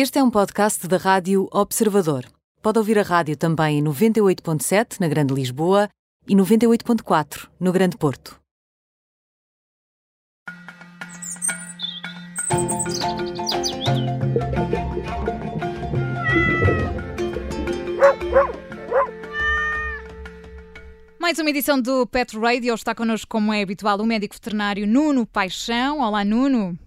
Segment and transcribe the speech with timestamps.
[0.00, 2.24] Este é um podcast da Rádio Observador.
[2.62, 5.88] Pode ouvir a rádio também em 98.7 na Grande Lisboa
[6.24, 8.38] e 98.4 no Grande Porto.
[21.18, 22.72] Mais uma edição do Pet Radio.
[22.72, 25.98] Está connosco, como é habitual, o médico veterinário Nuno Paixão.
[25.98, 26.78] Olá, Nuno.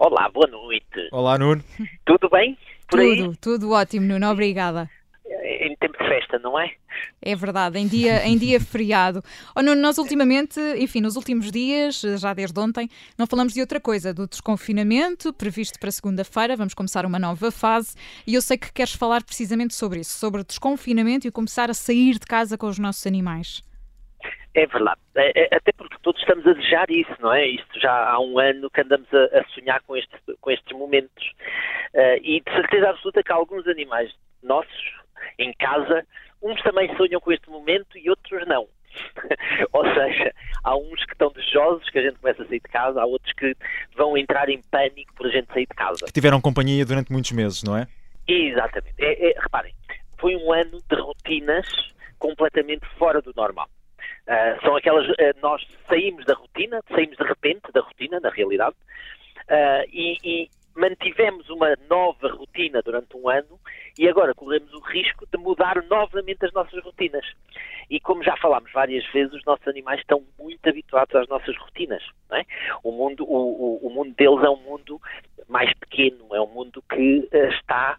[0.00, 1.10] Olá, boa noite.
[1.12, 1.62] Olá, Nuno.
[2.06, 2.56] Tudo bem?
[2.88, 3.36] Por tudo, aí?
[3.36, 4.30] tudo ótimo, Nuno.
[4.30, 4.88] Obrigada.
[5.26, 6.72] Em tempo de festa, não é?
[7.20, 9.22] É verdade, em dia, em dia feriado.
[9.54, 12.88] Oh, Nuno, nós ultimamente, enfim, nos últimos dias, já desde ontem,
[13.18, 16.56] não falamos de outra coisa, do desconfinamento previsto para segunda-feira.
[16.56, 17.94] Vamos começar uma nova fase
[18.26, 21.74] e eu sei que queres falar precisamente sobre isso, sobre o desconfinamento e começar a
[21.74, 23.60] sair de casa com os nossos animais.
[24.54, 25.00] É verdade.
[25.14, 27.46] É, é, até porque todos estamos a desejar isso, não é?
[27.46, 31.32] Isto já há um ano que andamos a, a sonhar com, este, com estes momentos.
[31.94, 34.92] Uh, e de certeza absoluta que alguns animais nossos,
[35.38, 36.04] em casa,
[36.42, 38.66] uns também sonham com este momento e outros não.
[39.72, 40.32] Ou seja,
[40.64, 43.32] há uns que estão desejosos que a gente começa a sair de casa, há outros
[43.34, 43.54] que
[43.96, 46.06] vão entrar em pânico por a gente sair de casa.
[46.06, 47.86] Que tiveram companhia durante muitos meses, não é?
[48.26, 48.94] Exatamente.
[48.98, 49.74] É, é, reparem,
[50.18, 51.66] foi um ano de rotinas
[52.18, 53.68] completamente fora do normal.
[54.26, 55.08] Uh, são aquelas.
[55.08, 58.76] Uh, nós saímos da rotina, saímos de repente da rotina, na realidade,
[59.48, 63.58] uh, e, e, mantivemos uma nova rotina durante um ano
[63.98, 67.26] e agora corremos o risco de mudar novamente as nossas rotinas.
[67.90, 72.02] E como já falámos várias vezes, os nossos animais estão muito habituados às nossas rotinas.
[72.32, 72.44] É?
[72.84, 75.00] O, mundo, o, o, o, mundo deles é um mundo
[75.48, 77.98] mais pequeno, é um mundo que está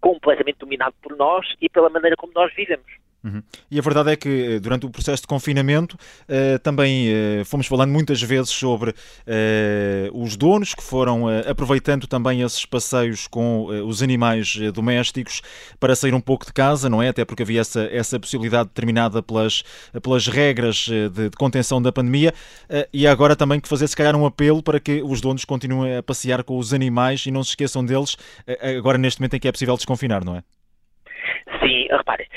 [0.00, 2.86] completamente dominado por nós e pela maneira como nós vivemos.
[3.22, 3.42] Uhum.
[3.68, 7.66] E a verdade é que eh, durante o processo de confinamento uh, também uh, fomos
[7.66, 14.02] falando muitas vezes sobre uh, os donos que foram aproveitando também esses passeios com os
[14.02, 15.42] animais domésticos
[15.80, 17.08] para sair um pouco de casa, não é?
[17.08, 19.64] Até porque havia essa, essa possibilidade determinada pelas,
[20.02, 22.32] pelas regras de, de contenção da pandemia
[22.92, 26.02] e agora também que fazer se calhar um apelo para que os donos continuem a
[26.02, 28.16] passear com os animais e não se esqueçam deles
[28.78, 30.57] agora neste momento em que é possível desconfinar, não é?
[31.90, 32.28] Repare,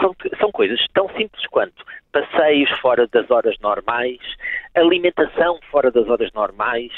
[0.00, 4.20] são, são coisas tão simples quanto passeios fora das horas normais,
[4.74, 6.92] alimentação fora das horas normais,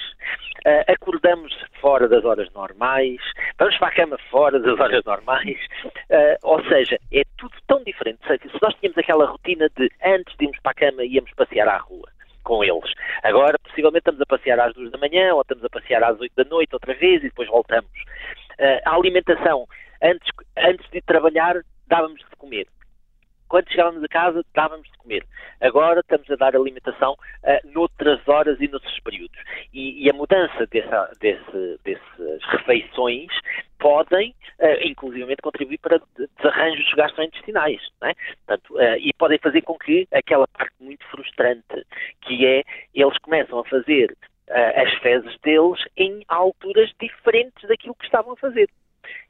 [0.67, 3.21] uh, acordamos fora das horas normais,
[3.59, 8.21] vamos para a cama fora das horas normais, uh, ou seja, é tudo tão diferente.
[8.27, 11.79] Se nós tínhamos aquela rotina de antes de irmos para a cama íamos passear à
[11.79, 12.09] rua
[12.43, 12.93] com eles.
[13.23, 16.35] Agora, possivelmente, estamos a passear às duas da manhã ou estamos a passear às oito
[16.37, 17.91] da noite outra vez e depois voltamos.
[18.85, 19.67] A alimentação,
[20.03, 21.57] antes, antes de trabalhar,
[21.87, 22.67] dávamos de comer.
[23.49, 25.25] Quando chegávamos a casa, dávamos de comer.
[25.61, 29.39] Agora estamos a dar alimentação uh, noutras horas e noutros períodos.
[29.73, 33.31] E, e a mudança dessa, desse, dessas refeições
[33.79, 36.01] podem, uh, inclusivamente, contribuir para
[36.37, 37.81] desarranjos gastrointestinais.
[38.01, 38.15] Não é?
[38.47, 41.87] Portanto, uh, e podem fazer com que aquela parte muito frustrante,
[42.23, 42.65] que é
[42.95, 44.17] eles começam a fazer
[44.49, 48.69] uh, as fezes deles em alturas diferentes daquilo que estavam a fazer.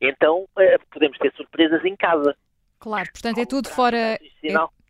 [0.00, 0.46] Então,
[0.90, 2.36] podemos ter surpresas em casa.
[2.78, 3.96] Claro, portanto é tudo fora.
[3.96, 4.18] É,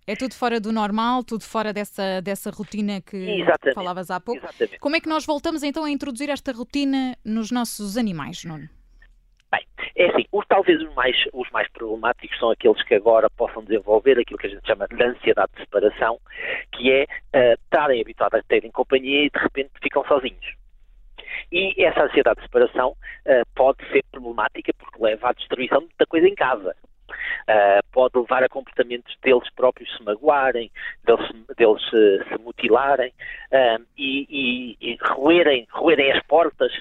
[0.06, 3.74] é, tudo fora do normal, tudo fora dessa, dessa rotina que Exatamente.
[3.74, 4.44] falavas há pouco.
[4.44, 4.78] Exatamente.
[4.78, 8.68] Como é que nós voltamos então a introduzir esta rotina nos nossos animais, Nuno?
[9.50, 13.62] Bem, é assim, os, talvez os mais, os mais problemáticos são aqueles que agora possam
[13.62, 16.18] desenvolver aquilo que a gente chama de ansiedade de separação,
[16.72, 20.63] que é uh, estarem habituados a terem companhia e de repente ficam sozinhos.
[21.54, 26.06] E essa ansiedade de separação uh, pode ser problemática porque leva à destruição de muita
[26.06, 26.74] coisa em casa.
[27.08, 30.68] Uh, pode levar a comportamentos deles próprios se magoarem,
[31.04, 33.12] deles, deles uh, se mutilarem
[33.52, 36.72] uh, e, e, e roerem, roerem as portas,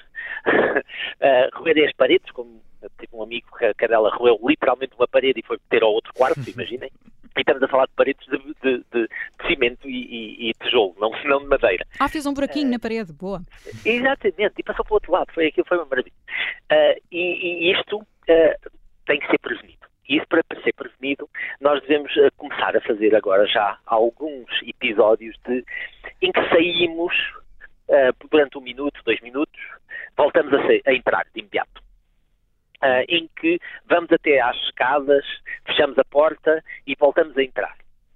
[1.54, 2.60] roerem as paredes, como
[2.98, 6.12] tive um amigo que a cadela roeu literalmente uma parede e foi meter ao outro
[6.14, 6.90] quarto, imaginem.
[7.36, 9.08] E estamos a falar de paredes de, de, de, de
[9.46, 11.86] cimento e, e, e, tijolo, não, não de madeira.
[11.98, 13.42] Ah, fez um buraquinho uh, na parede, boa.
[13.84, 16.14] Exatamente, e passou para o outro lado, foi aquilo, foi uma maravilha.
[16.70, 18.70] Uh, e, e, isto uh,
[19.06, 19.84] tem que ser prevenido.
[20.08, 21.28] E isso, para ser prevenido,
[21.60, 25.64] nós devemos começar a fazer agora já alguns episódios de,
[26.20, 27.14] em que saímos
[28.30, 29.60] durante um minuto, dois minutos,
[30.14, 31.82] voltamos a, ser, a entrar de imediato.
[33.08, 35.24] Em que vamos até às escadas,
[35.66, 37.74] fechamos a porta e voltamos a entrar.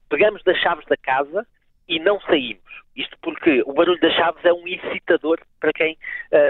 [0.09, 1.47] Pegamos das chaves da casa
[1.89, 2.63] e não saímos.
[2.97, 5.97] Isto porque o barulho das chaves é um incitador para quem,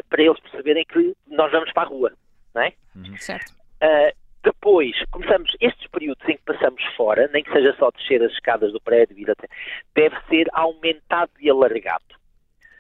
[0.09, 2.13] para eles perceberem que nós vamos para a rua,
[2.55, 2.73] não é?
[2.97, 3.17] Uhum.
[3.19, 3.53] Certo.
[3.83, 8.33] Uh, depois, começamos estes períodos em que passamos fora, nem que seja só descer as
[8.33, 9.47] escadas do prédio, ir até,
[9.95, 12.05] deve ser aumentado e alargado.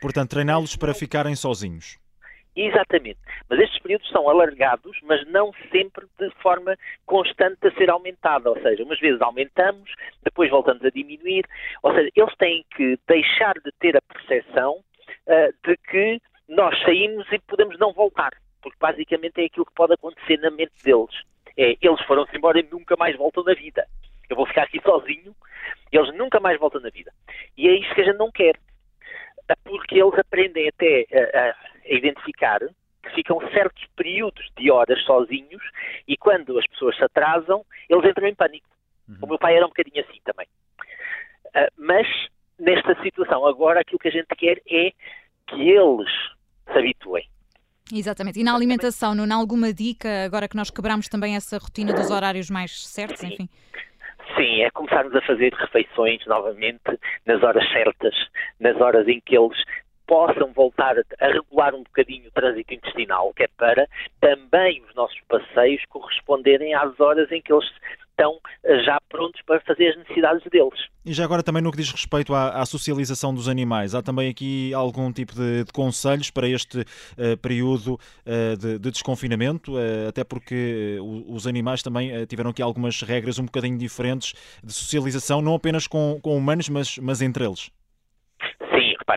[0.00, 1.98] Portanto, treiná-los para ficarem sozinhos.
[2.60, 3.20] Exatamente.
[3.48, 6.76] Mas estes períodos são alargados, mas não sempre de forma
[7.06, 8.50] constante a ser aumentada.
[8.50, 9.88] Ou seja, umas vezes aumentamos,
[10.24, 11.44] depois voltamos a diminuir.
[11.84, 17.30] Ou seja, eles têm que deixar de ter a percepção uh, de que nós saímos
[17.30, 18.32] e podemos não voltar.
[18.60, 21.14] Porque basicamente é aquilo que pode acontecer na mente deles.
[21.56, 23.86] É, eles foram-se embora e nunca mais voltam na vida.
[24.28, 25.32] Eu vou ficar aqui sozinho,
[25.92, 27.12] eles nunca mais voltam na vida.
[27.56, 28.58] E é isso que a gente não quer.
[29.64, 31.06] Porque eles aprendem até
[31.88, 32.60] identificar
[33.02, 35.62] que ficam certos períodos de horas sozinhos
[36.06, 38.68] e quando as pessoas se atrasam, eles entram em pânico.
[39.08, 39.16] Uhum.
[39.22, 40.46] O meu pai era um bocadinho assim também.
[41.46, 42.06] Uh, mas,
[42.58, 44.92] nesta situação, agora aquilo que a gente quer é
[45.46, 46.10] que eles
[46.70, 47.26] se habituem.
[47.92, 48.38] Exatamente.
[48.38, 52.10] E na alimentação, não há alguma dica, agora que nós quebramos também essa rotina dos
[52.10, 53.28] horários mais certos, Sim.
[53.28, 53.48] enfim?
[54.36, 58.14] Sim, é começarmos a fazer refeições novamente nas horas certas,
[58.60, 59.56] nas horas em que eles
[60.08, 63.86] possam voltar a regular um bocadinho o trânsito intestinal, que é para
[64.20, 67.68] também os nossos passeios corresponderem às horas em que eles
[68.18, 70.88] estão eh, já prontos para fazer as necessidades deles.
[71.04, 74.28] E já agora também no que diz respeito à, à socialização dos animais, há também
[74.28, 80.08] aqui algum tipo de, de conselhos para este uh, período uh, de, de, desconfinamento, uh,
[80.08, 84.32] até porque os animais também tiveram aqui algumas regras um bocadinho diferentes
[84.64, 87.70] de socialização, não apenas com, com humanos, mas, mas entre eles.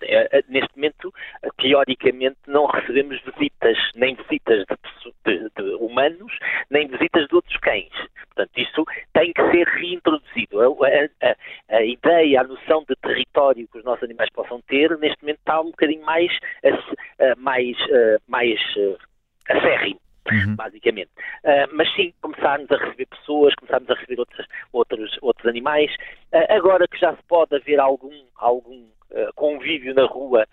[0.04, 1.14] É, é, neste momento,
[1.58, 6.32] teoricamente, não recebemos visitas, nem visitas de, de, de, humanos,
[6.70, 7.92] nem visitas de outros cães.
[8.34, 10.62] Portanto, isso tem que ser reintroduzido.
[10.62, 15.22] A, a, a, ideia, a noção de território que os nossos animais possam ter, neste
[15.22, 16.32] momento está um bocadinho mais,
[17.38, 17.78] mais,
[18.28, 18.60] mais
[19.50, 20.00] acérrimo.
[20.30, 20.56] Uhum.
[20.56, 21.10] basicamente.
[21.44, 25.92] Uh, mas sim, começarmos a receber pessoas, começarmos a receber outros, outros, outros animais.
[26.32, 28.86] Uh, agora que já se pode haver algum, algum
[29.36, 30.46] convívio na rua,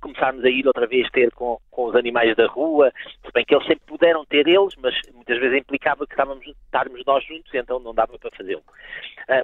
[0.00, 2.92] começarmos a ir outra vez ter com, com os animais da rua,
[3.24, 7.02] se bem que eles sempre puderam ter eles, mas muitas vezes implicava que estávamos, estarmos
[7.04, 8.62] nós juntos, então não dava para fazê-lo.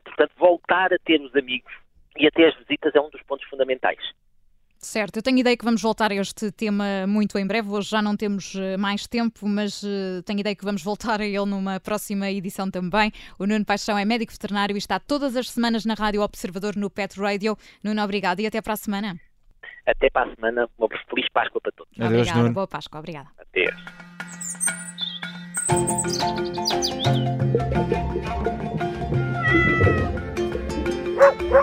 [0.04, 1.72] portanto, voltar a ter os amigos
[2.16, 4.00] e até as visitas é um dos pontos fundamentais.
[4.84, 7.68] Certo, eu tenho ideia que vamos voltar a este tema muito em breve.
[7.68, 11.24] Hoje já não temos eh, mais tempo, mas uh, tenho ideia que vamos voltar a
[11.24, 13.12] ele numa próxima edição também.
[13.38, 16.90] O Nuno Paixão é médico veterinário e está todas as semanas na Rádio Observador no
[16.90, 17.56] Pet Radio.
[17.82, 19.20] Nuno, obrigado e até para a semana.
[19.86, 20.68] Até para a semana.
[20.76, 21.92] Uma feliz Páscoa para todos.
[21.94, 22.52] Adeus, obrigada, Nuno.
[22.52, 22.98] boa Páscoa.
[22.98, 23.28] Obrigada.
[23.38, 23.72] Adeus.